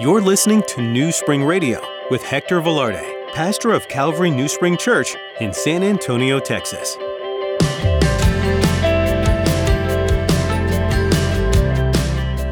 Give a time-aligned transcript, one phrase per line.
[0.00, 5.14] You're listening to New Spring Radio with Hector Velarde, pastor of Calvary New Spring Church
[5.38, 6.94] in San Antonio, Texas.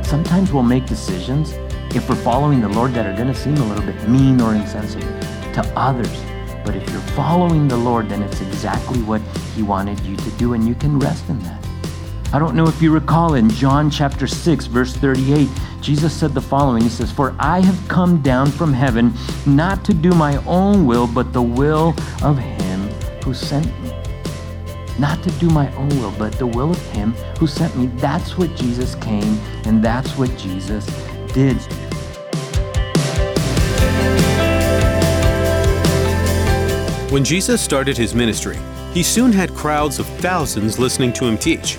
[0.06, 1.52] Sometimes we'll make decisions
[1.96, 4.54] if we're following the Lord that are going to seem a little bit mean or
[4.54, 5.08] insensitive
[5.54, 6.22] to others.
[6.62, 9.22] But if you're following the Lord, then it's exactly what
[9.56, 11.66] He wanted you to do, and you can rest in that.
[12.32, 15.48] I don't know if you recall in John chapter 6, verse 38,
[15.80, 19.12] Jesus said the following He says, For I have come down from heaven
[19.46, 22.80] not to do my own will, but the will of Him
[23.24, 23.92] who sent me.
[24.98, 27.86] Not to do my own will, but the will of Him who sent me.
[27.96, 30.86] That's what Jesus came, and that's what Jesus
[31.32, 31.56] did.
[37.10, 38.56] When Jesus started his ministry,
[38.94, 41.76] he soon had crowds of thousands listening to him teach.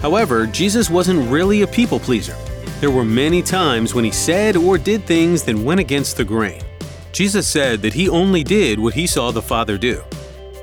[0.00, 2.34] However, Jesus wasn't really a people pleaser.
[2.82, 6.60] There were many times when he said or did things that went against the grain.
[7.12, 10.02] Jesus said that he only did what he saw the Father do.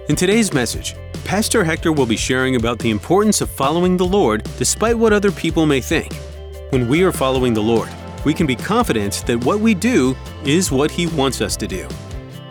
[0.09, 4.44] In today's message, Pastor Hector will be sharing about the importance of following the Lord
[4.57, 6.13] despite what other people may think.
[6.71, 7.89] When we are following the Lord,
[8.25, 10.13] we can be confident that what we do
[10.44, 11.88] is what he wants us to do.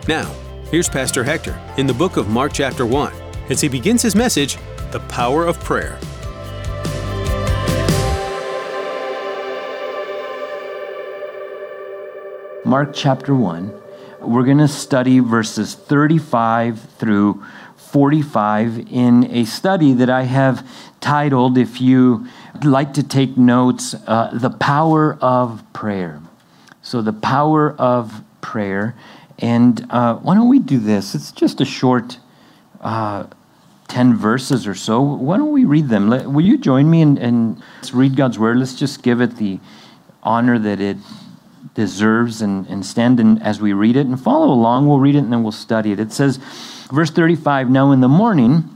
[0.07, 0.33] Now,
[0.71, 3.13] here's Pastor Hector in the book of Mark, chapter 1,
[3.51, 4.57] as he begins his message,
[4.89, 5.99] The Power of Prayer.
[12.69, 13.73] Mark chapter 1.
[14.21, 17.43] We're going to study verses 35 through
[17.77, 20.69] 45 in a study that I have
[21.01, 22.27] titled, if you
[22.63, 26.21] like to take notes, uh, The Power of Prayer.
[26.83, 28.95] So, the power of prayer.
[29.39, 31.15] And uh, why don't we do this?
[31.15, 32.19] It's just a short
[32.81, 33.25] uh,
[33.87, 35.01] 10 verses or so.
[35.01, 36.07] Why don't we read them?
[36.07, 38.57] Let, will you join me and, and let's read God's word?
[38.57, 39.59] Let's just give it the
[40.21, 40.97] honor that it
[41.73, 44.87] deserves and, and stand and as we read it and follow along.
[44.87, 45.99] We'll read it and then we'll study it.
[45.99, 46.37] It says,
[46.91, 48.69] verse 35 Now in the morning,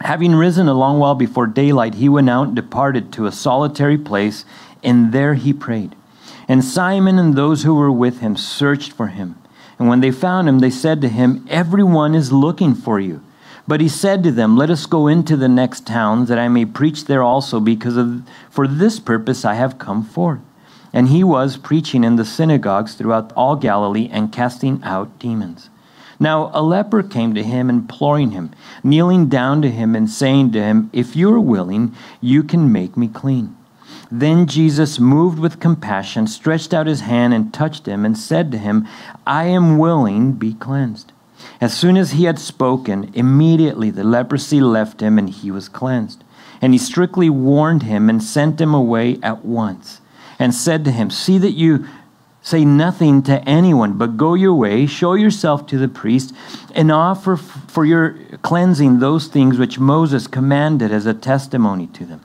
[0.00, 3.98] having risen a long while before daylight, he went out and departed to a solitary
[3.98, 4.44] place,
[4.82, 5.94] and there he prayed.
[6.48, 9.36] And Simon and those who were with him searched for him.
[9.78, 13.22] And when they found him, they said to him, Everyone is looking for you.
[13.68, 16.64] But he said to them, Let us go into the next towns, that I may
[16.64, 20.40] preach there also, because of, for this purpose I have come forth.
[20.92, 25.70] And he was preaching in the synagogues throughout all Galilee and casting out demons.
[26.18, 28.50] Now a leper came to him, imploring him,
[28.84, 32.96] kneeling down to him and saying to him, If you are willing, you can make
[32.96, 33.56] me clean.
[34.10, 38.58] Then Jesus, moved with compassion, stretched out his hand and touched him, and said to
[38.58, 38.86] him,
[39.26, 41.12] I am willing, be cleansed.
[41.60, 46.24] As soon as he had spoken, immediately the leprosy left him, and he was cleansed.
[46.60, 50.00] And he strictly warned him and sent him away at once
[50.40, 51.86] and said to him, See that you
[52.42, 56.34] say nothing to anyone, but go your way, show yourself to the priest,
[56.74, 62.22] and offer for your cleansing those things which Moses commanded as a testimony to them.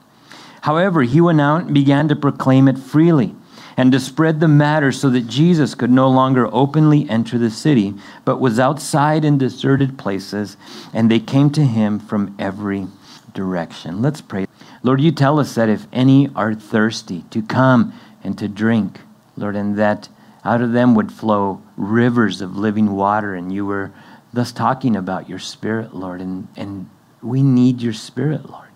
[0.62, 3.36] However, he went out and began to proclaim it freely
[3.78, 7.94] and to spread the matter so that Jesus could no longer openly enter the city,
[8.24, 10.56] but was outside in deserted places,
[10.94, 12.88] and they came to him from every
[13.34, 14.02] direction.
[14.02, 14.45] Let's pray.
[14.86, 17.92] Lord, you tell us that if any are thirsty, to come
[18.24, 19.00] and to drink,
[19.36, 20.10] Lord, and that
[20.44, 23.34] out of them would flow rivers of living water.
[23.34, 23.92] And you were
[24.32, 26.88] thus talking about your spirit, Lord, and, and
[27.24, 28.70] we need your spirit, Lord.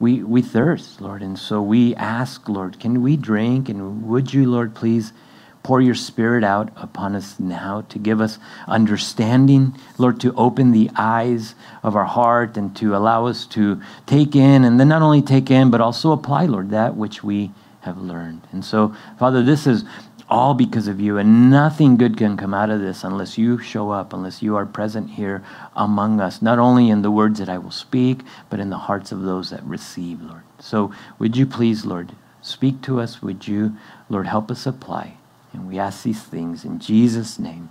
[0.00, 3.68] We, we thirst, Lord, and so we ask, Lord, can we drink?
[3.68, 5.12] And would you, Lord, please
[5.64, 8.38] pour your spirit out upon us now to give us
[8.68, 14.36] understanding, Lord, to open the eyes of our heart and to allow us to take
[14.36, 17.96] in, and then not only take in, but also apply, Lord, that which we have
[17.96, 18.42] learned.
[18.52, 19.84] And so, Father, this is
[20.28, 23.90] all because of you, and nothing good can come out of this unless you show
[23.90, 25.42] up, unless you are present here
[25.74, 28.20] among us, not only in the words that I will speak,
[28.50, 30.42] but in the hearts of those that receive, Lord.
[30.58, 33.22] So, would you please, Lord, speak to us?
[33.22, 33.76] Would you,
[34.10, 35.16] Lord, help us apply?
[35.54, 37.70] And we ask these things in Jesus' name.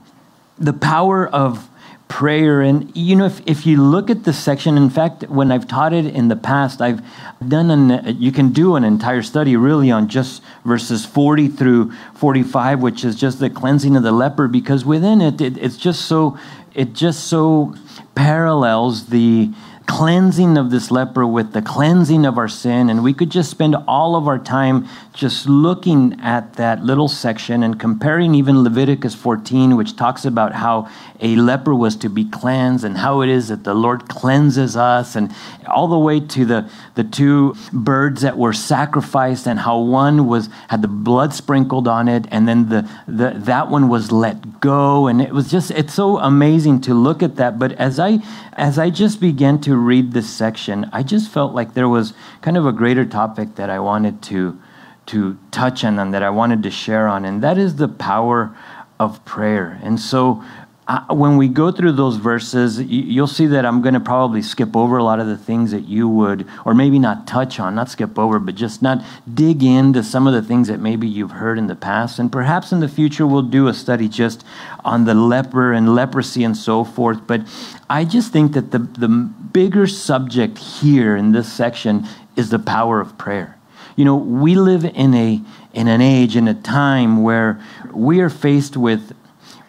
[0.57, 1.69] The power of
[2.07, 2.61] prayer.
[2.61, 5.93] And, you know, if, if you look at this section, in fact, when I've taught
[5.93, 7.01] it in the past, I've
[7.45, 12.81] done an, you can do an entire study really on just verses 40 through 45,
[12.81, 16.37] which is just the cleansing of the leper, because within it, it it's just so,
[16.75, 17.73] it just so
[18.13, 19.51] parallels the,
[19.85, 22.89] cleansing of this leper with the cleansing of our sin.
[22.89, 27.63] And we could just spend all of our time just looking at that little section
[27.63, 30.89] and comparing even Leviticus 14, which talks about how
[31.23, 35.15] a leper was to be cleansed and how it is that the Lord cleanses us,
[35.15, 35.33] and
[35.67, 40.49] all the way to the, the two birds that were sacrificed and how one was
[40.67, 45.07] had the blood sprinkled on it, and then the, the that one was let go.
[45.07, 47.57] And it was just it's so amazing to look at that.
[47.57, 48.19] But as I
[48.53, 52.57] as I just began to read this section, I just felt like there was kind
[52.57, 54.59] of a greater topic that I wanted to
[55.05, 58.55] to touch on and that I wanted to share on, and that is the power
[58.99, 59.79] of prayer.
[59.83, 60.43] And so
[60.85, 64.75] uh, when we go through those verses, you'll see that I'm going to probably skip
[64.75, 67.89] over a lot of the things that you would, or maybe not touch on, not
[67.89, 69.01] skip over, but just not
[69.33, 72.19] dig into some of the things that maybe you've heard in the past.
[72.19, 74.43] And perhaps in the future, we'll do a study just
[74.83, 77.25] on the leper and leprosy and so forth.
[77.25, 77.41] But
[77.89, 82.99] I just think that the, the bigger subject here in this section is the power
[82.99, 83.57] of prayer.
[83.95, 85.41] You know, we live in a
[85.73, 87.59] in an age in a time where
[87.91, 89.15] we are faced with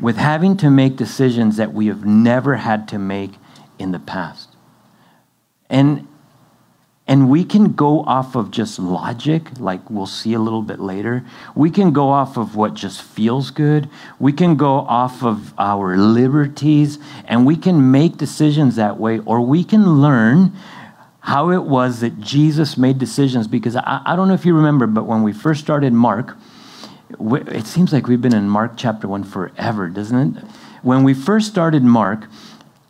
[0.04, 3.32] with having to make decisions that we have never had to make
[3.78, 4.50] in the past.
[5.70, 6.06] And
[7.06, 11.24] and we can go off of just logic, like we'll see a little bit later.
[11.54, 13.88] We can go off of what just feels good.
[14.18, 19.40] We can go off of our liberties, and we can make decisions that way, or
[19.40, 20.52] we can learn
[21.20, 23.48] how it was that Jesus made decisions.
[23.48, 26.36] Because I, I don't know if you remember, but when we first started Mark,
[27.20, 30.44] it seems like we've been in Mark chapter 1 forever, doesn't it?
[30.82, 32.26] When we first started Mark,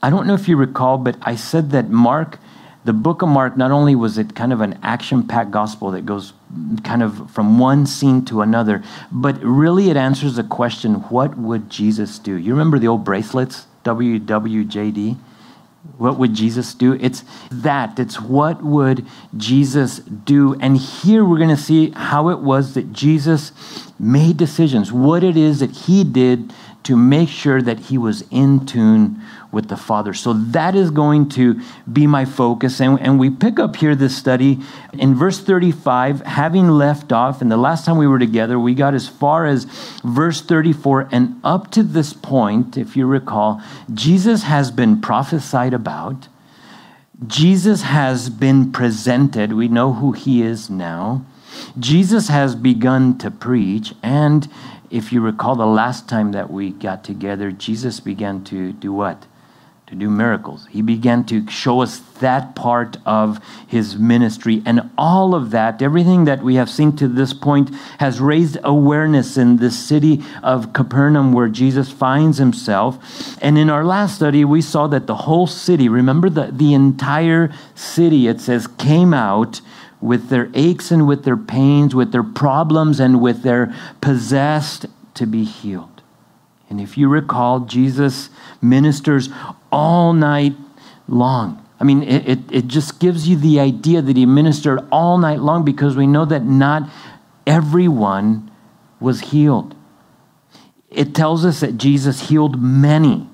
[0.03, 2.39] I don't know if you recall, but I said that Mark,
[2.85, 6.05] the book of Mark, not only was it kind of an action packed gospel that
[6.05, 6.33] goes
[6.83, 11.71] kind of from one scene to another, but really it answers the question what would
[11.71, 12.37] Jesus do?
[12.37, 15.17] You remember the old bracelets, WWJD?
[15.99, 16.95] What would Jesus do?
[16.95, 17.99] It's that.
[17.99, 20.55] It's what would Jesus do?
[20.61, 23.53] And here we're going to see how it was that Jesus
[23.99, 26.53] made decisions, what it is that he did
[26.85, 29.21] to make sure that he was in tune
[29.51, 30.13] with the Father.
[30.13, 31.61] So that is going to
[31.91, 32.81] be my focus.
[32.81, 34.61] And, and we pick up here this study
[34.93, 38.95] in verse 35, having left off, and the last time we were together, we got
[38.95, 39.65] as far as
[40.05, 41.09] verse 34.
[41.11, 46.29] And up to this point, if you recall, Jesus has been prophesied about.
[47.27, 49.53] Jesus has been presented.
[49.53, 51.25] We know who he is now.
[51.79, 54.49] Jesus has begun to preach, and
[54.95, 59.27] if you recall the last time that we got together, Jesus began to do what?
[59.87, 60.67] to do miracles.
[60.71, 64.63] He began to show us that part of his ministry.
[64.65, 69.37] And all of that, everything that we have seen to this point, has raised awareness
[69.37, 73.37] in the city of Capernaum where Jesus finds himself.
[73.43, 77.53] And in our last study, we saw that the whole city, remember the, the entire
[77.75, 79.61] city, it says, came out
[80.05, 84.85] with their aches and with their pains, with their problems and with their possessed
[85.15, 86.03] to be healed.
[86.69, 88.29] And if you recall, Jesus
[88.61, 89.31] ministers
[89.73, 90.53] all night
[91.09, 91.67] long.
[91.81, 95.41] I mean, it, it, it, just gives you the idea that he ministered all night
[95.41, 96.91] long because we know that not
[97.47, 98.51] everyone
[99.01, 99.75] was healed.
[100.91, 103.27] It tells us that Jesus healed many,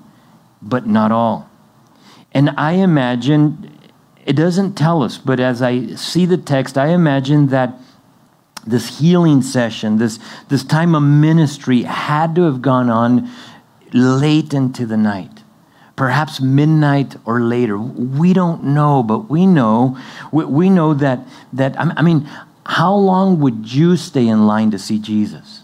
[0.61, 1.49] but not all.
[2.31, 3.70] And I imagine,
[4.25, 7.77] it doesn't tell us, but as I see the text, I imagine that
[8.65, 10.19] this healing session, this,
[10.49, 13.29] this time of ministry had to have gone on
[13.93, 15.41] late into the night
[16.01, 17.77] perhaps midnight or later.
[17.77, 19.99] We don't know, but we know
[20.31, 21.19] we know that
[21.53, 22.27] that I mean,
[22.65, 25.61] how long would you stay in line to see Jesus?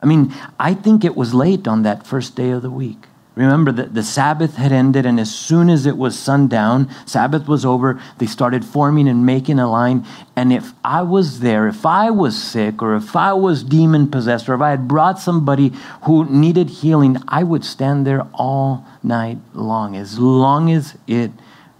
[0.00, 3.06] I mean, I think it was late on that first day of the week.
[3.34, 7.64] Remember that the Sabbath had ended, and as soon as it was sundown, Sabbath was
[7.64, 10.06] over, they started forming and making a line.
[10.36, 14.48] And if I was there, if I was sick, or if I was demon possessed,
[14.48, 15.72] or if I had brought somebody
[16.02, 21.32] who needed healing, I would stand there all night long, as long as it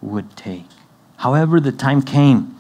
[0.03, 0.67] would take.
[1.19, 2.57] However, the time came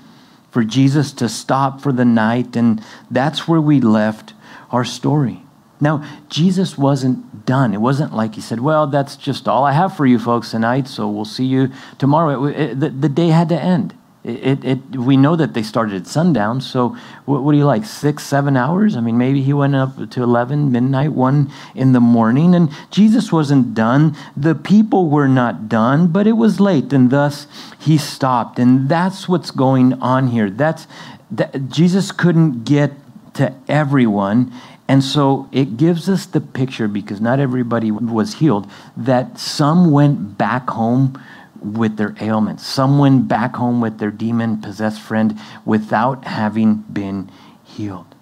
[0.53, 4.35] for Jesus to stop for the night, and that's where we left
[4.71, 5.44] our story.
[5.85, 7.75] Now, Jesus wasn't done.
[7.75, 10.89] It wasn't like he said, Well, that's just all I have for you folks tonight,
[10.89, 12.47] so we'll see you tomorrow.
[12.47, 13.95] It, it, the, the, day had to end.
[14.25, 17.85] It, it, we know that they started at sundown, so what, what do you like,
[17.85, 18.97] six, seven hours?
[18.97, 23.31] I mean, maybe he went up to 11, midnight, 1 in the morning, and Jesus
[23.31, 24.17] wasn't done.
[24.35, 27.47] The people were not done, but it was late, and thus
[27.79, 28.59] he stopped.
[28.59, 30.49] And that's what's going on here.
[30.49, 30.87] That's
[31.31, 32.93] that, Jesus couldn't get
[33.35, 34.51] to everyone
[34.89, 40.37] and so it gives us the picture, because not everybody was healed, that some went
[40.37, 41.21] back home
[41.65, 47.31] with their ailments, Some went back home with their demon possessed friend without having been
[47.65, 48.15] healed.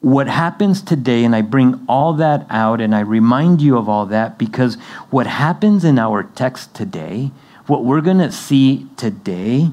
[0.00, 4.06] What happens today, and I bring all that out and I remind you of all
[4.06, 4.76] that because
[5.10, 7.30] what happens in our text today,
[7.66, 9.70] what we're going to see today,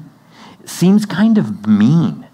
[0.64, 2.25] seems kind of mean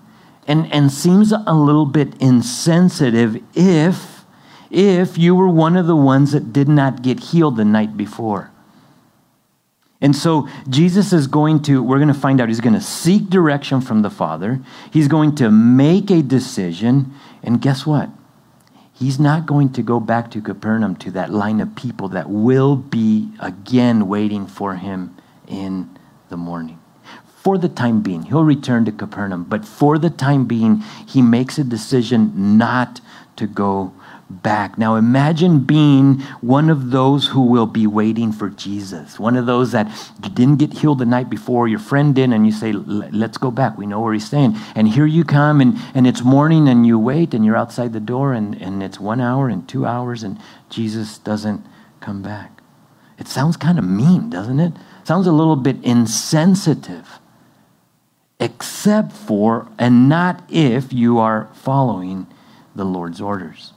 [0.47, 4.25] and, and seems a little bit insensitive if,
[4.71, 8.51] if you were one of the ones that did not get healed the night before.
[10.01, 13.31] And so Jesus is going to, we're going to find out, he's going to seek
[13.31, 14.61] direction from the Father.
[14.93, 17.15] He's going to make a decision.
[17.45, 18.11] And guess what?
[18.93, 22.75] He's not going to go back to Capernaum to that line of people that will
[22.75, 25.97] be again waiting for him in
[26.31, 26.82] the morning.
[27.43, 30.77] For the time being, he'll return to Capernaum, but for the time being,
[31.09, 33.01] he makes a decision not
[33.35, 33.93] to go
[34.31, 34.79] back.
[34.79, 39.73] Now imagine being one of those who will be waiting for Jesus, one of those
[39.73, 43.51] that didn't get healed the night before, your friend did, and you say, Let's go
[43.51, 43.77] back.
[43.77, 44.55] We know where he's staying.
[44.77, 47.99] And here you come, and, and it's morning, and you wait, and you're outside the
[47.99, 50.39] door, and, and it's one hour and two hours, and
[50.71, 51.67] Jesus doesn't
[51.99, 52.63] come back.
[53.19, 54.75] It sounds kind of mean, doesn't it?
[55.03, 57.19] Sounds a little bit insensitive.
[58.43, 62.27] Except for, and not if you are following
[62.75, 63.73] the Lord's orders.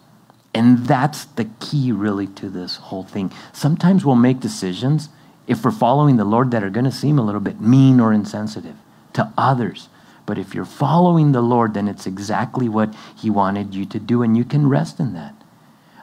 [0.56, 3.32] And that's the key, really, to this whole thing.
[3.54, 5.10] Sometimes we'll make decisions,
[5.46, 8.12] if we're following the Lord, that are going to seem a little bit mean or
[8.12, 8.76] insensitive
[9.14, 9.88] to others.
[10.26, 14.24] But if you're following the Lord, then it's exactly what He wanted you to do,
[14.24, 15.36] and you can rest in that.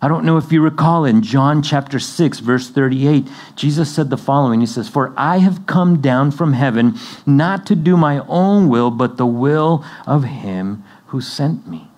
[0.04, 4.16] I don't know if you recall in John chapter 6, verse 38, Jesus said the
[4.16, 8.68] following He says, For I have come down from heaven not to do my own
[8.68, 11.88] will, but the will of Him who sent me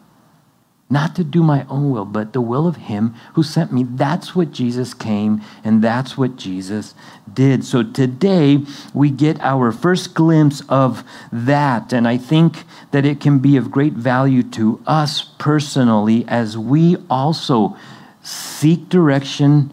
[0.91, 3.85] not to do my own will, but the will of Him who sent me.
[3.85, 6.95] That's what Jesus came, and that's what Jesus
[7.33, 7.65] did.
[7.65, 13.39] So today, we get our first glimpse of that, and I think that it can
[13.39, 17.77] be of great value to us personally as we also
[18.25, 19.73] seek direction,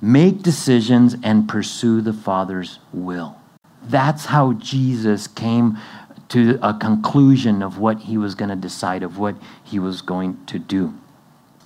[0.00, 3.36] make decisions, and pursue the Father's will.
[3.82, 5.76] That's how Jesus came
[6.28, 10.38] to a conclusion of what he was going to decide, of what he was going
[10.46, 10.94] to do.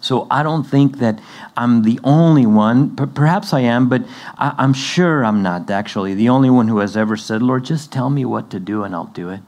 [0.01, 1.21] So I don't think that
[1.57, 2.97] I'm the only one.
[2.97, 4.05] Perhaps I am, but
[4.37, 7.93] I, am sure I'm not actually the only one who has ever said, Lord, just
[7.93, 9.41] tell me what to do and I'll do it.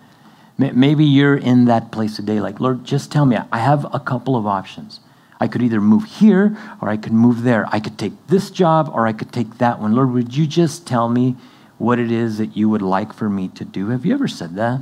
[0.56, 3.36] Maybe you're in that place today, like, Lord, just tell me.
[3.50, 5.00] I have a couple of options.
[5.40, 7.66] I could either move here or I could move there.
[7.70, 9.94] I could take this job or I could take that one.
[9.94, 11.36] Lord, would you just tell me
[11.78, 13.88] what it is that you would like for me to do?
[13.88, 14.80] Have you ever said that?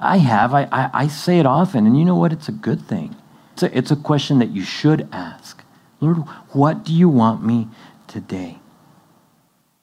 [0.00, 0.54] I have.
[0.54, 2.32] I, I, I, say it often, and you know what?
[2.32, 3.16] It's a good thing.
[3.54, 5.64] It's a, it's a question that you should ask.
[6.00, 6.18] Lord,
[6.52, 7.66] what do you want me
[8.06, 8.60] today?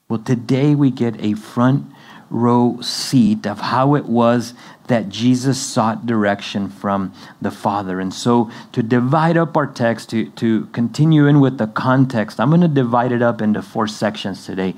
[0.08, 1.92] Well, today we get a front
[2.30, 4.54] row seat of how it was
[4.88, 8.00] that Jesus sought direction from the Father.
[8.00, 12.50] And so, to divide up our text, to, to continue in with the context, I'm
[12.50, 14.76] going to divide it up into four sections today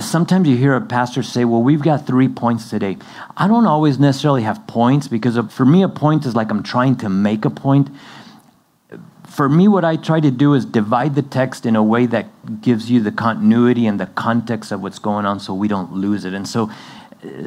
[0.00, 2.96] sometimes you hear a pastor say, Well, we've got three points today.
[3.36, 6.96] I don't always necessarily have points because for me, a point is like I'm trying
[6.96, 7.90] to make a point.
[9.30, 12.60] For me, what I try to do is divide the text in a way that
[12.60, 16.24] gives you the continuity and the context of what's going on so we don't lose
[16.24, 16.34] it.
[16.34, 16.68] And so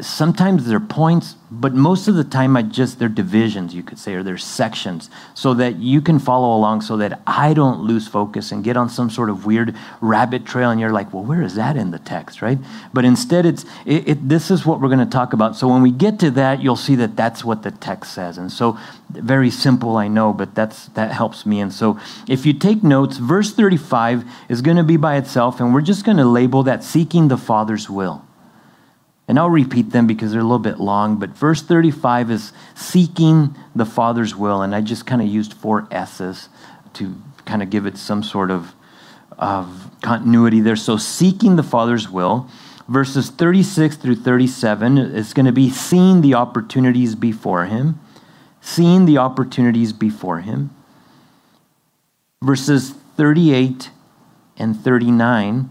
[0.01, 4.13] sometimes they're points, but most of the time I just they're divisions, you could say,
[4.13, 8.51] or they're sections, so that you can follow along so that I don't lose focus
[8.51, 11.55] and get on some sort of weird rabbit trail and you're like, well, where is
[11.55, 12.59] that in the text, right?
[12.93, 15.55] But instead it's it, it, this is what we're going to talk about.
[15.55, 18.37] So when we get to that, you'll see that that's what the text says.
[18.37, 18.77] And so
[19.09, 21.59] very simple, I know, but that's that helps me.
[21.59, 25.73] And so if you take notes, verse 35 is going to be by itself and
[25.73, 28.23] we're just going to label that seeking the Father's will.
[29.27, 33.55] And I'll repeat them because they're a little bit long, but verse 35 is seeking
[33.73, 34.61] the Father's will.
[34.61, 36.49] And I just kind of used four S's
[36.93, 37.15] to
[37.45, 38.73] kind of give it some sort of,
[39.37, 40.75] of continuity there.
[40.75, 42.49] So, seeking the Father's will.
[42.89, 47.99] Verses 36 through 37 is going to be seeing the opportunities before him.
[48.59, 50.69] Seeing the opportunities before him.
[52.41, 53.89] Verses 38
[54.57, 55.69] and 39,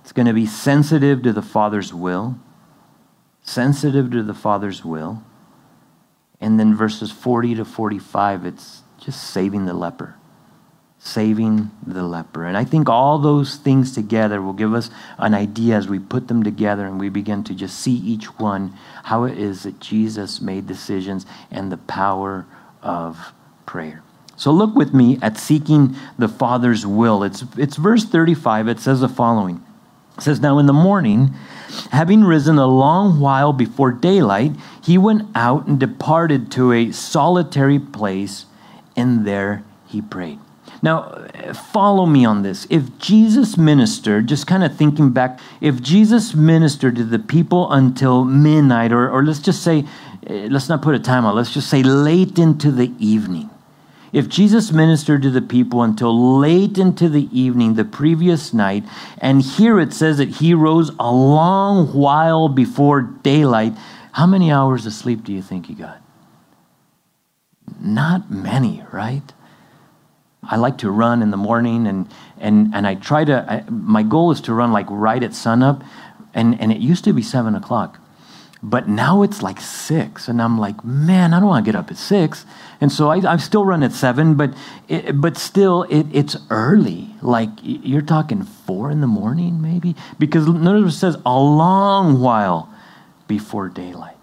[0.00, 2.38] it's going to be sensitive to the Father's will
[3.42, 5.22] sensitive to the Father's will.
[6.40, 10.16] And then verses 40 to 45, it's just saving the leper.
[10.98, 12.44] Saving the leper.
[12.44, 16.28] And I think all those things together will give us an idea as we put
[16.28, 18.72] them together and we begin to just see each one
[19.04, 22.46] how it is that Jesus made decisions and the power
[22.82, 23.32] of
[23.66, 24.02] prayer.
[24.36, 27.22] So look with me at seeking the Father's will.
[27.22, 28.68] It's, it's verse 35.
[28.68, 29.64] It says the following
[30.16, 31.34] It says, Now in the morning,
[31.90, 34.52] having risen a long while before daylight,
[34.82, 38.46] he went out and departed to a solitary place,
[38.96, 40.38] and there he prayed.
[40.82, 41.28] Now,
[41.72, 42.66] follow me on this.
[42.68, 48.24] If Jesus ministered, just kind of thinking back, if Jesus ministered to the people until
[48.24, 49.84] midnight, or, or let's just say,
[50.26, 53.48] eh, let's not put a time on, let's just say late into the evening.
[54.12, 58.84] If Jesus ministered to the people until late into the evening the previous night,
[59.18, 63.72] and here it says that he rose a long while before daylight,
[64.12, 66.02] how many hours of sleep do you think he got?
[67.80, 69.32] Not many, right?
[70.42, 73.50] I like to run in the morning, and and and I try to.
[73.50, 75.82] I, my goal is to run like right at sunup,
[76.34, 77.98] and and it used to be seven o'clock,
[78.62, 81.90] but now it's like six, and I'm like, man, I don't want to get up
[81.90, 82.46] at six,
[82.80, 84.54] and so I, I still run at seven, but
[84.88, 87.14] it, but still it, it's early.
[87.22, 92.72] Like you're talking four in the morning, maybe, because notice it says a long while
[93.26, 94.16] before daylight.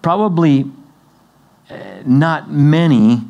[0.00, 0.70] Probably
[1.68, 3.22] uh, not many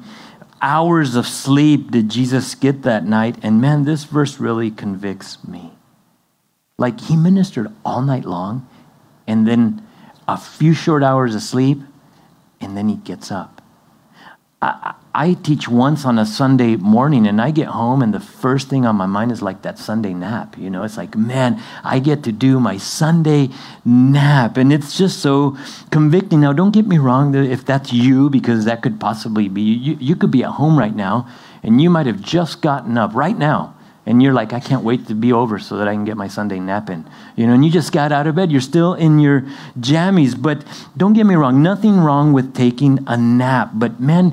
[0.60, 3.36] hours of sleep did Jesus get that night?
[3.42, 5.72] And man, this verse really convicts me.
[6.78, 8.68] Like he ministered all night long,
[9.26, 9.86] and then
[10.28, 11.80] a few short hours of sleep,
[12.60, 13.62] and then he gets up.
[14.62, 18.68] I, I teach once on a Sunday morning and I get home and the first
[18.68, 20.58] thing on my mind is like that Sunday nap.
[20.58, 23.48] You know, it's like, man, I get to do my Sunday
[23.84, 24.56] nap.
[24.56, 25.56] And it's just so
[25.90, 26.40] convicting.
[26.40, 30.16] Now, don't get me wrong, if that's you, because that could possibly be you, you
[30.16, 31.28] could be at home right now
[31.62, 33.75] and you might have just gotten up right now
[34.06, 36.28] and you're like, I can't wait to be over so that I can get my
[36.28, 37.04] Sunday nap in.
[37.34, 39.42] You know, and you just got out of bed, you're still in your
[39.78, 40.40] jammies.
[40.40, 40.64] But
[40.96, 43.72] don't get me wrong, nothing wrong with taking a nap.
[43.74, 44.32] But man,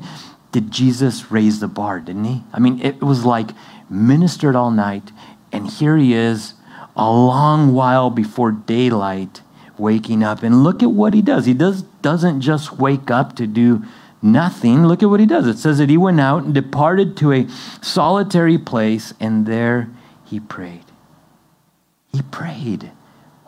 [0.52, 2.44] did Jesus raise the bar, didn't he?
[2.52, 3.50] I mean, it was like
[3.90, 5.10] ministered all night,
[5.50, 6.54] and here he is
[6.96, 9.42] a long while before daylight
[9.76, 10.44] waking up.
[10.44, 11.46] And look at what he does.
[11.46, 13.82] He does, doesn't just wake up to do
[14.24, 14.86] nothing.
[14.86, 15.46] Look at what he does.
[15.46, 17.46] It says that he went out and departed to a
[17.82, 19.90] solitary place, and there
[20.24, 20.84] he prayed.
[22.12, 22.90] He prayed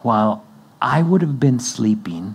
[0.02, 0.46] while
[0.80, 2.34] I would have been sleeping,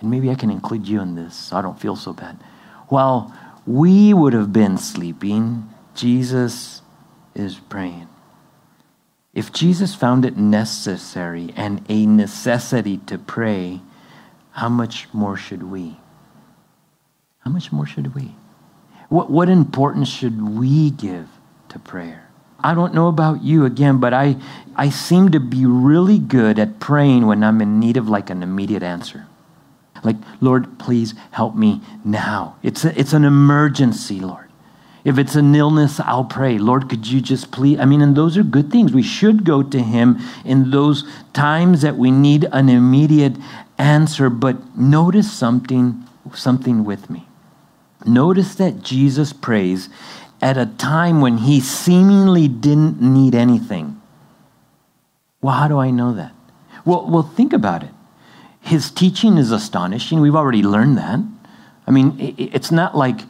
[0.00, 2.36] and maybe I can include you in this so I don't feel so bad.
[2.88, 3.34] While
[3.66, 6.82] we would have been sleeping, Jesus
[7.34, 8.08] is praying.
[9.32, 13.80] If Jesus found it necessary and a necessity to pray,
[14.52, 15.96] how much more should we?
[17.50, 18.36] How much more should we?
[19.08, 21.26] What, what importance should we give
[21.70, 22.30] to prayer?
[22.60, 24.36] I don't know about you again, but I,
[24.76, 28.44] I seem to be really good at praying when I'm in need of like an
[28.44, 29.26] immediate answer.
[30.04, 32.54] Like, Lord, please help me now.
[32.62, 34.48] It's, a, it's an emergency, Lord.
[35.02, 36.56] If it's an illness, I'll pray.
[36.56, 37.80] Lord, could you just please?
[37.80, 38.92] I mean, and those are good things.
[38.92, 43.34] We should go to Him in those times that we need an immediate
[43.76, 44.30] answer.
[44.30, 47.26] But notice something, something with me.
[48.06, 49.88] Notice that Jesus prays
[50.40, 54.00] at a time when He seemingly didn't need anything.
[55.42, 56.32] Well, how do I know that?
[56.84, 57.90] Well, well, think about it.
[58.60, 60.20] His teaching is astonishing.
[60.20, 61.20] We've already learned that.
[61.86, 63.20] I mean, it's not like,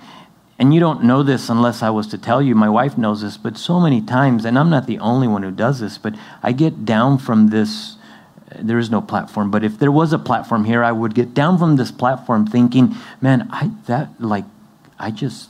[0.59, 3.37] and you don't know this unless I was to tell you, my wife knows this,
[3.37, 6.53] but so many times, and I'm not the only one who does this, but I
[6.53, 7.97] get down from this.
[8.59, 11.57] There is no platform, but if there was a platform here, I would get down
[11.57, 14.45] from this platform thinking, man, I that like
[15.01, 15.49] I just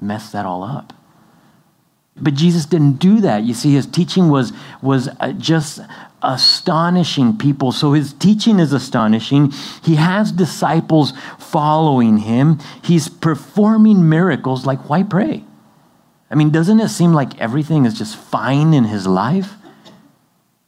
[0.00, 0.92] messed that all up.
[2.16, 3.44] But Jesus didn't do that.
[3.44, 5.80] You see, his teaching was, was uh, just
[6.22, 7.72] astonishing people.
[7.72, 9.52] So his teaching is astonishing.
[9.82, 12.58] He has disciples following him.
[12.82, 14.66] He's performing miracles.
[14.66, 15.44] Like, why pray?
[16.30, 19.54] I mean, doesn't it seem like everything is just fine in his life?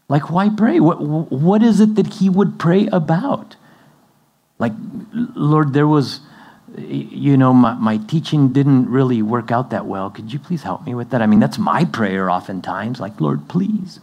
[0.08, 0.80] Like, why pray?
[0.80, 3.56] What, what is it that he would pray about?
[4.58, 4.72] Like,
[5.12, 6.20] Lord, there was
[6.78, 10.10] you know, my, my teaching didn't really work out that well.
[10.10, 11.20] Could you please help me with that?
[11.20, 14.00] I mean, that's my prayer oftentimes, like, Lord, please.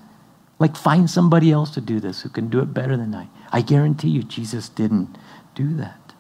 [0.60, 3.28] Like, find somebody else to do this who can do it better than I.
[3.52, 5.18] I guarantee you, Jesus didn't
[5.56, 6.14] do that.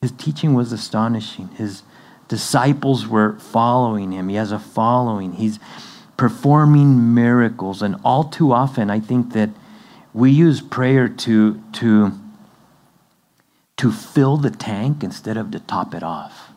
[0.00, 1.48] His teaching was astonishing.
[1.48, 1.82] His
[2.28, 4.28] disciples were following him.
[4.28, 5.32] He has a following.
[5.32, 5.58] He's
[6.16, 7.82] performing miracles.
[7.82, 9.50] And all too often, I think that
[10.12, 12.12] we use prayer to, to,
[13.78, 16.50] to fill the tank instead of to top it off.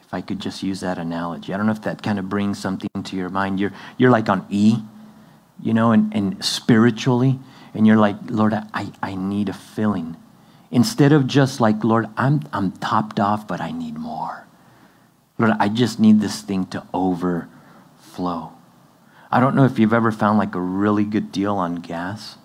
[0.00, 1.52] If I could just use that analogy.
[1.52, 3.58] I don't know if that kind of brings something to your mind.
[3.58, 4.76] You're, you're like on E,
[5.60, 7.38] you know, and, and spiritually,
[7.74, 10.16] and you're like, Lord, I, I need a filling.
[10.70, 14.46] Instead of just like, Lord, I'm, I'm topped off, but I need more.
[15.38, 18.52] Lord, I just need this thing to overflow.
[19.30, 22.36] I don't know if you've ever found like a really good deal on gas.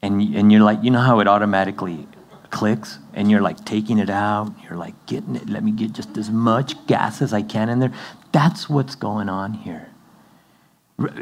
[0.00, 2.06] And, and you're like, you know how it automatically
[2.52, 6.16] clicks and you're like taking it out, you're like getting it, let me get just
[6.16, 7.92] as much gas as I can in there.
[8.30, 9.88] That's what's going on here.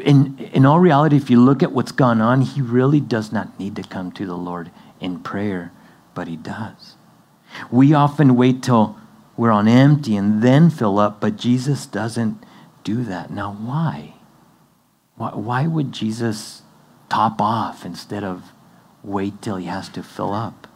[0.03, 3.57] In, in all reality, if you look at what's gone on, he really does not
[3.57, 5.71] need to come to the Lord in prayer,
[6.13, 6.95] but he does.
[7.71, 8.97] We often wait till
[9.35, 12.43] we're on empty and then fill up, but Jesus doesn't
[12.83, 13.31] do that.
[13.31, 14.13] Now, why?
[15.15, 16.61] Why, why would Jesus
[17.09, 18.51] top off instead of
[19.03, 20.67] wait till he has to fill up?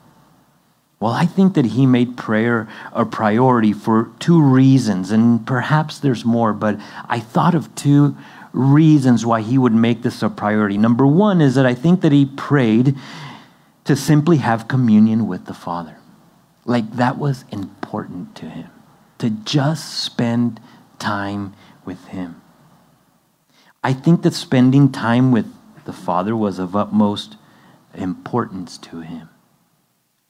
[1.00, 6.24] Well, I think that he made prayer a priority for two reasons, and perhaps there's
[6.24, 8.16] more, but I thought of two
[8.54, 10.78] reasons why he would make this a priority.
[10.78, 12.96] Number one is that I think that he prayed
[13.84, 15.98] to simply have communion with the Father.
[16.64, 18.70] Like that was important to him,
[19.20, 20.60] to just spend
[20.98, 21.54] time
[21.84, 22.42] with him.
[23.84, 25.46] I think that spending time with
[25.84, 27.36] the Father was of utmost
[27.94, 29.30] importance to him.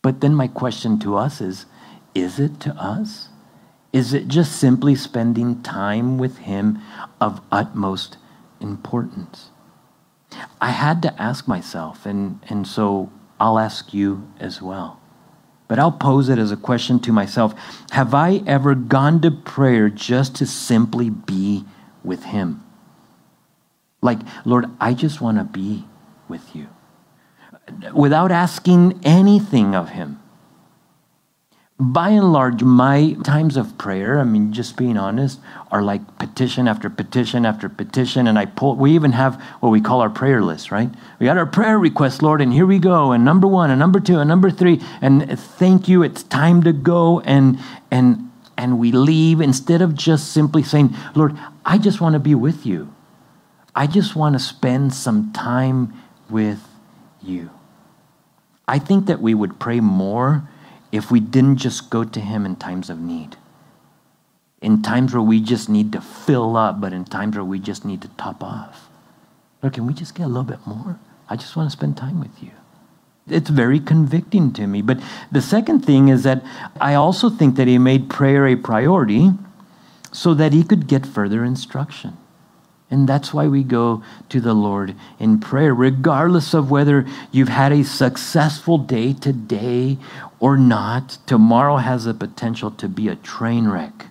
[0.06, 1.66] But then my question to us is
[2.14, 3.30] is it to us?
[3.92, 6.78] Is it just simply spending time with Him
[7.20, 8.18] of utmost
[8.62, 9.50] importance?
[10.62, 15.00] I had to ask myself, and, and so I'll ask you as well.
[15.68, 17.56] But I'll pose it as a question to myself
[17.90, 21.66] Have I ever gone to prayer just to simply be
[22.04, 22.64] with Him?
[24.04, 25.88] Like, Lord, I just want to be
[26.28, 26.75] with you
[27.94, 30.20] without asking anything of Him.
[31.78, 36.70] By and large, my times of prayer, I mean, just being honest, are like petition
[36.70, 38.28] after petition after petition.
[38.28, 40.90] And I pull, we even have what we call our prayer list, right?
[41.20, 43.12] We got our prayer request, Lord, and here we go.
[43.12, 44.82] And number one, and number two, and number three.
[45.02, 47.20] And thank you, it's time to go.
[47.20, 47.60] And,
[47.92, 52.36] and, and we leave instead of just simply saying, Lord, I just want to be
[52.36, 52.94] with you.
[53.76, 55.94] I just want to spend some time
[56.30, 56.66] with
[57.26, 57.50] you.
[58.68, 60.48] I think that we would pray more
[60.92, 63.38] if we didn't just go to Him in times of need.
[64.62, 67.86] In times where we just need to fill up, but in times where we just
[67.86, 68.90] need to top off.
[69.62, 71.00] Lord, can we just get a little bit more?
[71.30, 72.52] I just want to spend time with you.
[73.28, 74.82] It's very convicting to me.
[74.82, 75.00] But
[75.32, 76.44] the second thing is that
[76.80, 79.32] I also think that He made prayer a priority
[80.12, 82.18] so that He could get further instruction.
[82.92, 87.72] And that's why we go to the Lord in prayer, regardless of whether you've had
[87.72, 89.98] a successful day today
[90.40, 91.18] or not.
[91.26, 94.06] Tomorrow has the potential to be a train wreck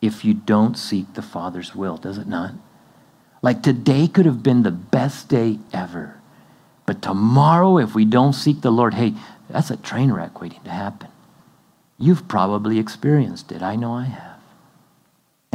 [0.00, 2.54] if you don't seek the Father's will, does it not?
[3.42, 6.16] Like today could have been the best day ever.
[6.86, 9.14] But tomorrow, if we don't seek the Lord, hey,
[9.50, 11.08] that's a train wreck waiting to happen.
[11.98, 13.62] You've probably experienced it.
[13.62, 14.35] I know I have.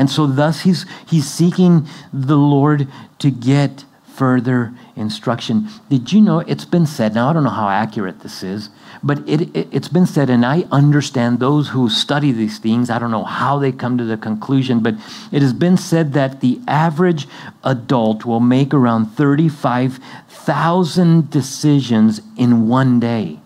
[0.01, 2.87] And so, thus, he's, he's seeking the Lord
[3.19, 5.67] to get further instruction.
[5.91, 7.13] Did you know it's been said?
[7.13, 8.71] Now, I don't know how accurate this is,
[9.03, 12.89] but it, it, has been said, and I understand those who study these things.
[12.89, 14.95] I don't know how they come to the conclusion, but
[15.31, 17.27] it has been said that the average
[17.63, 23.39] adult will make around 35,000 decisions in one day.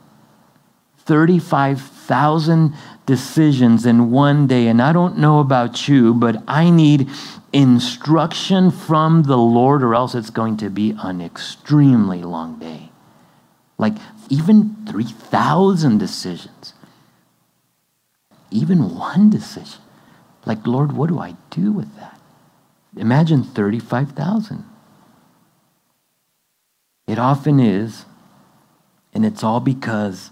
[1.00, 2.74] 35,000
[3.06, 4.68] decisions in one day.
[4.68, 7.10] And I don't know about you, but I need
[7.54, 12.90] instruction from the Lord, or else it's going to be an extremely long day.
[13.78, 13.94] Like
[14.30, 16.74] even 3,000 decisions,
[18.52, 19.82] even one decision.
[20.46, 22.20] Like, Lord, what do I do with that?
[22.96, 24.64] Imagine 35,000.
[27.08, 28.06] It often is,
[29.14, 30.32] and it's all because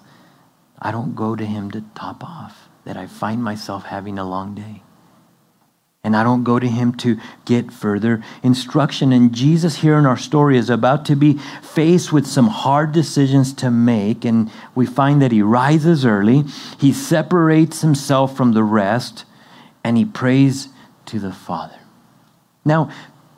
[0.79, 4.55] I don't go to Him to top off, that I find myself having a long
[4.55, 4.83] day.
[6.05, 9.13] And I don't go to him to get further instruction.
[9.13, 13.53] And Jesus, here in our story, is about to be faced with some hard decisions
[13.53, 14.25] to make.
[14.25, 16.43] And we find that he rises early,
[16.77, 19.23] he separates himself from the rest,
[19.81, 20.67] and he prays
[21.05, 21.79] to the Father.
[22.65, 22.89] Now,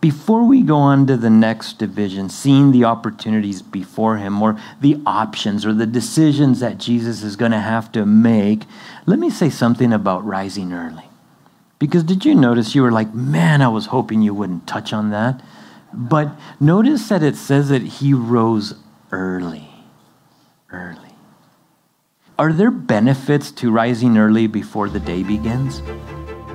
[0.06, 5.02] before we go on to the next division, seeing the opportunities before him or the
[5.04, 8.66] options or the decisions that Jesus is going to have to make,
[9.08, 11.06] let me say something about rising early.
[11.80, 15.10] Because did you notice you were like, man, I was hoping you wouldn't touch on
[15.10, 15.42] that?
[15.92, 18.76] But notice that it says that he rose
[19.12, 19.68] early.
[20.72, 21.16] Early.
[22.38, 25.82] Are there benefits to rising early before the day begins?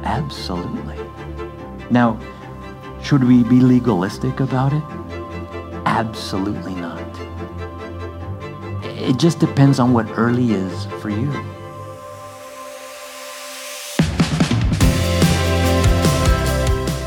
[0.04, 1.00] Absolutely.
[1.90, 2.20] Now,
[3.02, 4.82] should we be legalistic about it?
[5.86, 7.00] Absolutely not.
[8.84, 11.30] It just depends on what early is for you.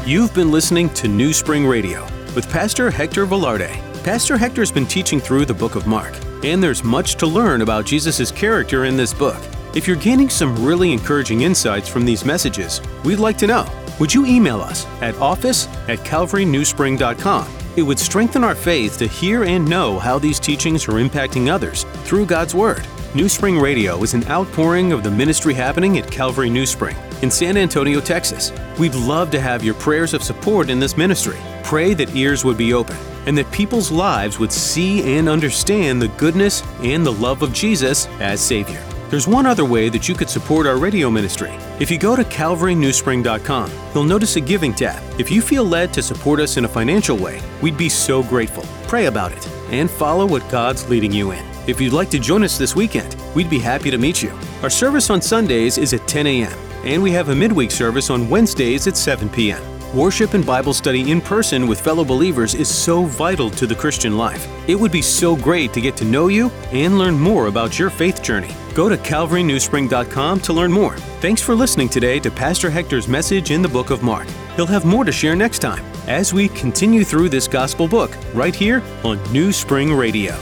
[0.06, 2.06] You've been listening to New Spring Radio.
[2.36, 3.72] with Pastor Hector Velarde.
[4.04, 7.86] Pastor Hector's been teaching through the book of Mark, and there's much to learn about
[7.86, 9.42] Jesus' character in this book.
[9.76, 13.83] If you're gaining some really encouraging insights from these messages, we'd like to know.
[14.00, 17.48] Would you email us at office at calvarynewspring.com?
[17.76, 21.86] It would strengthen our faith to hear and know how these teachings are impacting others
[22.04, 22.86] through God's Word.
[23.16, 27.30] New Spring Radio is an outpouring of the ministry happening at Calvary New Spring in
[27.30, 28.52] San Antonio, Texas.
[28.80, 31.38] We'd love to have your prayers of support in this ministry.
[31.64, 36.08] Pray that ears would be open and that people's lives would see and understand the
[36.10, 38.84] goodness and the love of Jesus as Savior.
[39.14, 41.52] There's one other way that you could support our radio ministry.
[41.80, 45.04] If you go to calvarynewspring.com, you'll notice a giving tab.
[45.20, 48.64] If you feel led to support us in a financial way, we'd be so grateful.
[48.88, 51.46] Pray about it and follow what God's leading you in.
[51.68, 54.32] If you'd like to join us this weekend, we'd be happy to meet you.
[54.64, 58.32] Our service on Sundays is at 10 a.m., and we have a midweek service on
[58.32, 59.62] Wednesdays at 7 p.m.
[59.94, 64.18] Worship and Bible study in person with fellow believers is so vital to the Christian
[64.18, 64.48] life.
[64.68, 67.92] It would be so great to get to know you and learn more about your
[67.92, 68.50] faith journey.
[68.74, 70.98] Go to calvarynewspring.com to learn more.
[71.22, 74.28] Thanks for listening today to Pastor Hector's message in the book of Mark.
[74.56, 78.56] He'll have more to share next time as we continue through this gospel book right
[78.56, 80.36] here on New Spring Radio.